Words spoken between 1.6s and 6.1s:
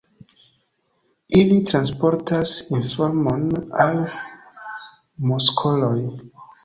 transportas informon al muskoloj.